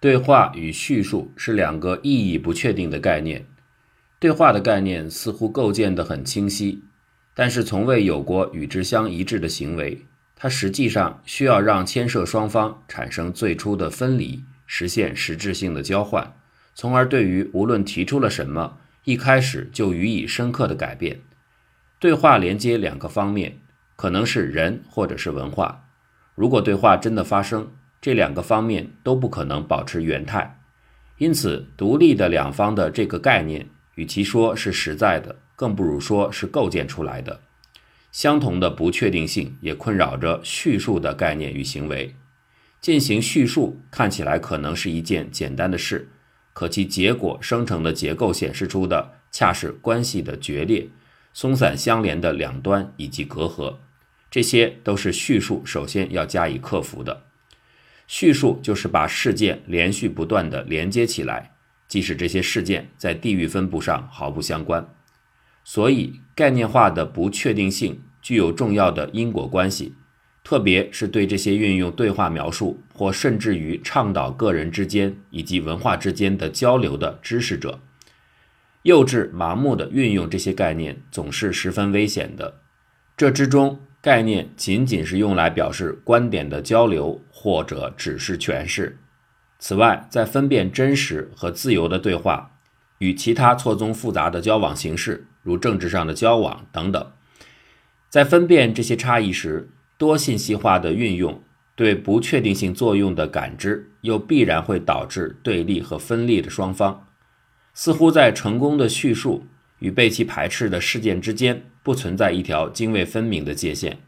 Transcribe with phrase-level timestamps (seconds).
[0.00, 3.44] 对话与叙述是两个意义不确定的概念。
[4.18, 6.82] 对话的概念似乎构建得很清晰，
[7.34, 10.06] 但是从未有过与之相一致的行为。
[10.34, 16.32] 它实际上需要让牵涉双方产生最初的分离，实现实质性的交换，
[16.74, 21.20] 从而对于无论提出了什么，一开始就予以深刻的改变。
[21.98, 23.58] 对话连接两个方面，
[23.96, 25.84] 可能是人或者是文化。
[26.34, 27.70] 如果对话真的发生，
[28.00, 30.58] 这两个方面都不可能保持原态，
[31.18, 37.40] 因此独立的两方的这个概念，与其说是实在的，更不如说是构建出来的。
[38.10, 42.14] 相同的不确定性也困扰着叙述的概念与行为。
[42.80, 46.08] 进行叙述看起来可能是一件简单的事，
[46.54, 50.88] 可其结果生成的结构显示出的恰是关系的决裂、
[51.34, 53.76] 松散相连的两端以及隔阂。
[54.30, 57.24] 这些都是叙述首先要加以克服的。
[58.12, 61.52] 叙述就是把事件连续不断地连接起来，
[61.86, 64.84] 即使这些事件在地域分布上毫不相关。
[65.62, 69.94] 所以，概念化的不确定性具有重要的因果关系，
[70.42, 77.78] 特别是对这些运用对话描述或甚至于倡导个人之间以及文化之间的交流的知识者。
[78.82, 82.56] 幼稚、盲目的运用这些概念总是十分危险的。
[83.16, 83.78] 这之中。
[84.02, 88.98] 概念仅仅是用来表示观点的交流，或者只是诠释。
[89.58, 92.52] 此外，在分辨真实和自由的对话
[92.98, 97.12] 与其他错综复杂的交往形式，如政治上的交往等等，
[98.08, 101.42] 在分辨这些差异时，多信息化的运用
[101.76, 107.06] 对不确定性作用的感知，又必然会导致对立和分裂的双方。
[107.74, 109.44] 似乎在成功的叙述。
[109.80, 113.98] 与被其排斥的事件之间不存在一条泾渭分明的界限，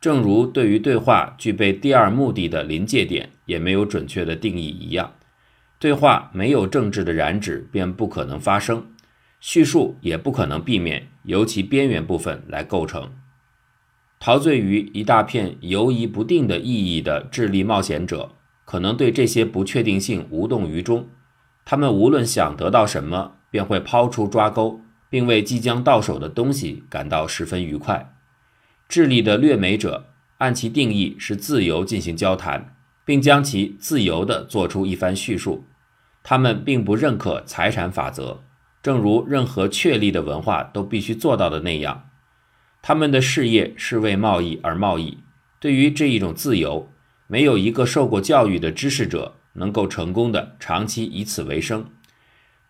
[0.00, 5.12] 正如对于对话具备第二目的的临界点也没有准确的定义一样，
[5.78, 8.86] 对话没有政治的染指便不可能发生，
[9.40, 13.12] 叙述也不可能避免由其边缘部分来构成。
[14.20, 18.32] 陶醉于一大片游移不定的意义的智力冒险者，
[18.64, 21.08] 可能对这些不确定性无动于衷，
[21.64, 24.80] 他们无论想得到什么，便会抛出抓钩。
[25.10, 28.14] 并为即将到手的东西感到十分愉快。
[28.88, 35.66] 智力的掠美者按其定义是自由进行交谈，并将其自由地做出一番叙述。
[36.22, 38.42] 他们并不认可财产法则，
[38.82, 42.10] 正如任何确立的文化都必须做到的那样。
[42.82, 45.18] 他们的事业是为贸易而贸易。
[45.58, 46.90] 对于这一种自由，
[47.26, 51.90] 没有一个受过教育的知识者能够成功的长期以此为生。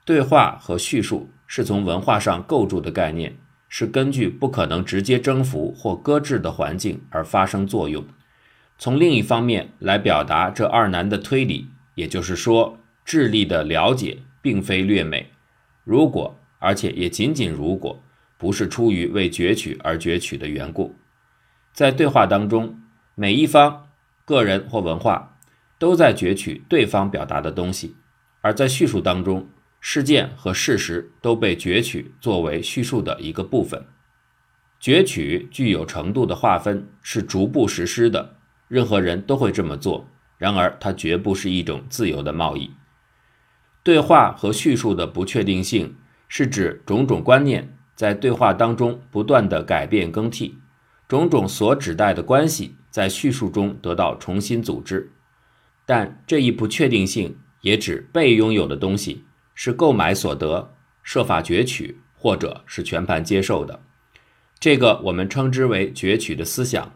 [0.04, 1.30] 对话和叙述。
[1.48, 3.36] 是从文化上构筑的概念，
[3.68, 8.04] 是根据不可能直接征服或搁置的环境而发生作用。
[8.78, 11.66] 从另一方面来表达这二难的推理，
[11.96, 15.30] 也就是说，智力的了解并非略美。
[15.82, 18.00] 如果，而且也仅仅如果，
[18.36, 20.94] 不是出于为攫取而攫取的缘故，
[21.72, 22.78] 在对话当中，
[23.14, 23.88] 每一方
[24.24, 25.38] 个人或文化
[25.78, 27.96] 都在攫取对方表达的东西，
[28.42, 29.48] 而在叙述当中。
[29.90, 33.86] 事件和事实都被攫取作为叙述的一个部分。
[34.78, 38.36] 攫取具有程度的划分，是逐步实施的，
[38.68, 40.06] 任何人都会这么做。
[40.36, 42.72] 然而，它绝不是一种自由的贸易。
[43.82, 45.96] 对话和叙述的不确定性，
[46.28, 50.58] 是指种种观念在对话当中不断的改变更替，
[51.08, 55.10] 种种所指代的关系在叙述中得到重新组织。
[55.86, 59.24] 但这一不确定性也指被拥有的东西。
[59.60, 63.80] 是购买所得，设法攫取，或者是全盘接受的，
[64.60, 66.92] 这个我们称之为攫取的思想。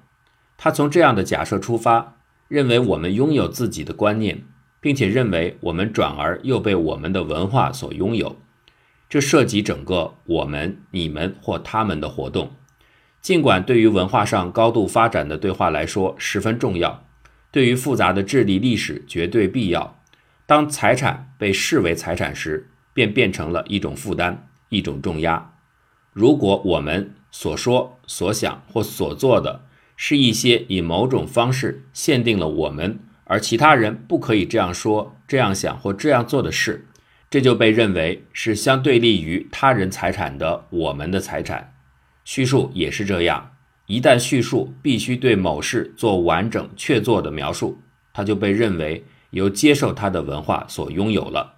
[0.57, 4.45] 他从这样的假设出发，认为我们拥有自己的观念，
[4.81, 8.37] 并且认为我们转而又被我们的文化所拥有。
[9.09, 12.53] 这涉及整个我们、你们或他们的活动。
[13.21, 17.05] 尽管对于文化上高度发展的对话来说十分重要，
[17.51, 19.99] 对于复杂的智力历史绝对必要。
[20.53, 25.55] 当财产被视为财产时，便变成了一种负担，一种重压。
[26.13, 29.65] 如果我们所说、所想或所做的
[29.97, 36.87] 是一些以某种方式限定了我们，而其他人不可以这样说、这样想或这样做的事，
[37.31, 41.73] 这就被认为是相对立于他人财产的我们的财产。
[42.27, 43.53] 叙述也是这样，
[43.87, 47.81] 一旦叙述必须对某事做完整确凿的描述，
[48.13, 49.03] 它就被认为。
[49.33, 51.57] 由接受他的文化所拥有了，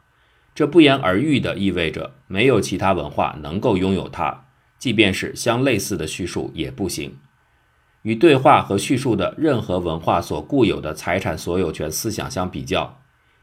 [0.54, 4.46] 这不言而喻的意味着没有其他文化能够拥有它，
[4.78, 7.16] 即便是相类似的叙述也不行。
[8.02, 13.00] 与对话和叙述的任何文化所固有的财产所有权思想相比较，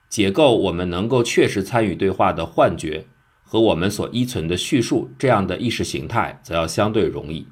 [0.07, 3.05] 解构我们能够确实参与对话的幻觉
[3.43, 7.47] 和我们所依存的叙述这样的意识形态，则要相对容易。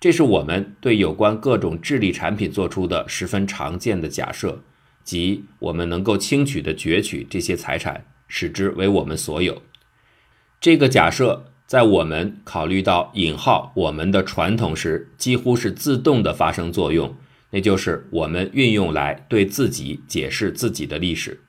[0.00, 4.62] 这是我们对有关各种智力产品做出的十分常见的假设，
[5.08, 9.62] 即我们能够轻取的攫取这些财产，使之为我们所有。
[10.60, 17.16] 这个假设在我们考虑到引号我们的传统时，几乎是自动的发生作用，
[17.52, 21.40] 那就是我们运用来对自己解释自己的历史。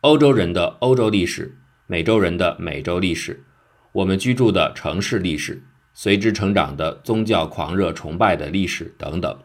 [0.00, 1.56] 欧洲人的欧洲历史，
[1.86, 3.44] 美洲人的美洲历史，
[3.92, 5.62] 我们居住的城市历史，
[5.92, 9.38] 随之成长的宗教狂热崇拜的历史等等。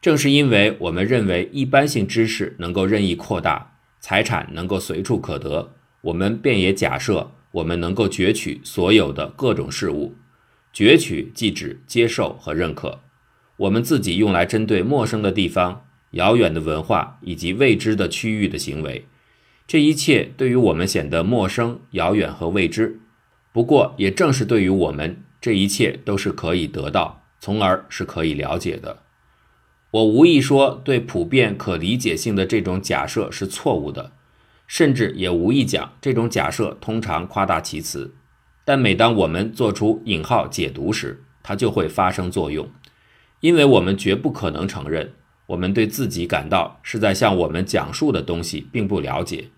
[0.00, 10.14] 正是因为我们认为一般性知识能够任意扩大，财产能够随处可得，我们便也假设我们能够攫取所有的各种事物。
[10.72, 13.00] 攫取即指接受和认可，
[13.56, 19.06] 我们自己用来针对陌生的地方、遥远的文化以及未知的区域的行为。
[19.66, 23.00] 这一切对于我们显得陌生、遥远和未知。
[23.52, 29.02] 不过，也正是对于我们，这一切都是可以得到，从而是可以了解的。
[29.90, 34.12] 我无意说对普遍可理解性的这种假设是错误的，
[34.66, 38.14] 甚至也无意讲这种假设通常夸大其词。
[38.66, 42.68] 但每当我们做出引号解读时，它就会发生作用，
[43.40, 45.14] 因为我们绝不可能承认
[45.46, 49.48] 我们对自己感到是在向我们讲述的东西并不了解。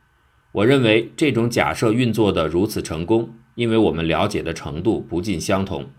[0.52, 5.90] 我认为这种假设运作的如此成功，因为我们了解的程度不尽相同。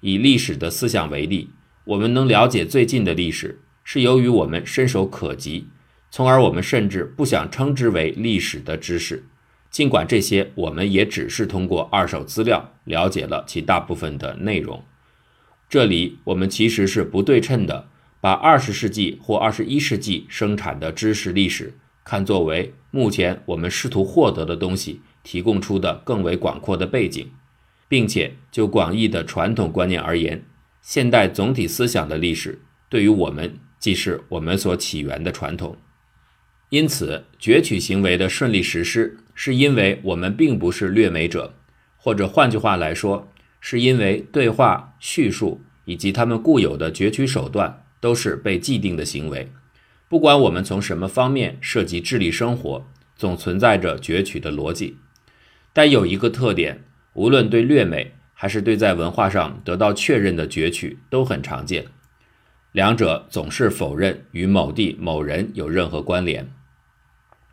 [0.00, 1.48] 以历史的思想为例，
[1.84, 5.66] 我们能了解最近的历史，是由于我们伸手可及，
[6.10, 9.24] 从而我们甚至不想称之为历史的知识。
[9.70, 14.84] 尽管这些，我们也只是通过二手资料了解了其大部分的内容。
[15.70, 17.88] 这里，我们其实是不对称的，
[18.20, 21.72] 把二十世纪或二十一世纪生产的知识历史。
[22.04, 27.30] 看作为目前我们试图获得的东西提供出的更为广阔的背景，
[27.88, 30.44] 并且就广义的传统观念而言，
[30.82, 35.76] 现代总体思想的历史对于我们既是我们所起源的传统。
[36.70, 41.54] 因此，攫取行为的顺利实施，是因为我们并不是掠美者，
[41.96, 49.50] 或者换句话来说，是因为对话、叙述以及他们固有的攫取手段都是被既定的行为。
[50.08, 52.86] 不管我们从什么方面涉及智力生活，
[53.16, 54.98] 总存在着攫取的逻辑。
[55.72, 56.84] 但有一个特点，
[57.14, 61.86] 无论对掠美还是对在文化上得到确认的攫取，都很常见。
[62.72, 66.50] 两者总是否认与某地某人有任何关联。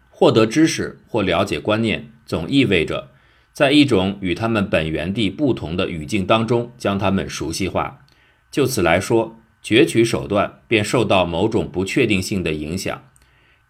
[0.09, 3.11] 获得知识或了解观念，总意味着
[3.51, 8.05] 在一种与他们本源地不同的语境当中将他们熟悉化。
[8.49, 9.39] 就此来说。
[9.65, 13.09] 攫取手段便受到某种不确定性的影响，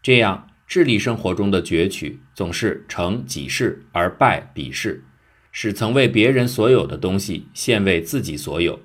[0.04, 5.06] 这样智力生活中的攫取总是成己事而败彼事，
[5.54, 8.82] 使曾为别人所有的东西现为自己所有。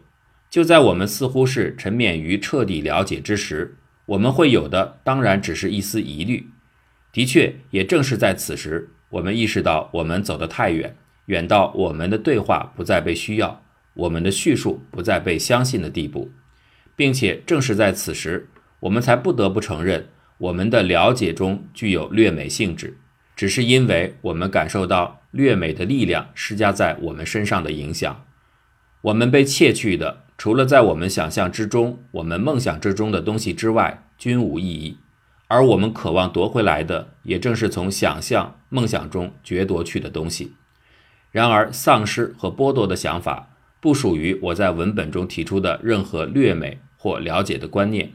[0.50, 6.48] 就在我们似乎是沉湎于彻底了解之时，我们会有的当然只是一丝疑虑。
[7.12, 13.62] 的确，也正是在此时，我们意识到我们走得太远，远到我们的对话不再被需要，
[13.94, 16.32] 我们的叙述不再被相信的地步。
[16.96, 18.48] 并且正是在此时，
[18.80, 20.08] 我们才不得不承认，
[20.38, 22.98] 我们的了解中具有略美性质，
[23.36, 28.24] 只是因为我们感受到略美的力量施加在我们身上的影响。
[29.02, 34.96] 我们被窃去的，除了在我们想象之中、我们梦想之中的东西之外，均无意义；
[35.48, 40.52] 而我们渴望夺回来的，也正是从想象、梦想中攫夺去的东西。
[41.30, 46.80] 然而，丧失和剥夺的想法，不属于我在文本中提出的任何略美。
[47.02, 48.12] 或了解的观念，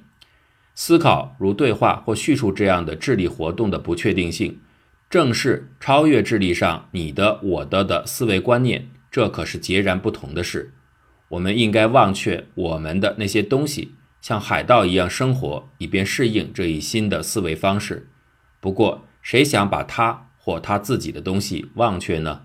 [0.75, 4.59] 思考如对话或叙述这样的智力活动的不确定性，
[5.09, 8.91] 正是超越智力上你的我的的思维观念。
[9.15, 10.73] 这可是截然不同的事。
[11.29, 18.09] 我们应该忘却我们的那些东西，像海盗一样生活，以便适应这一新的思维方式。
[18.59, 22.41] 不过，谁想把他或他自己的东西忘却呢？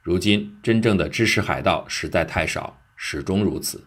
[0.00, 3.84] 如今，真正的知识海盗实在太少，始终如此。